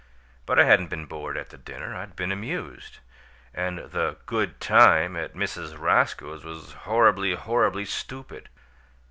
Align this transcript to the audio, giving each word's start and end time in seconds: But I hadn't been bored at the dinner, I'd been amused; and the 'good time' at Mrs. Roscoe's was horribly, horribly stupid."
But 0.47 0.57
I 0.57 0.63
hadn't 0.63 0.87
been 0.89 1.05
bored 1.05 1.37
at 1.37 1.51
the 1.51 1.59
dinner, 1.59 1.95
I'd 1.95 2.15
been 2.15 2.31
amused; 2.31 2.97
and 3.53 3.77
the 3.77 4.17
'good 4.25 4.59
time' 4.59 5.15
at 5.15 5.35
Mrs. 5.35 5.79
Roscoe's 5.79 6.43
was 6.43 6.73
horribly, 6.89 7.35
horribly 7.35 7.85
stupid." 7.85 8.49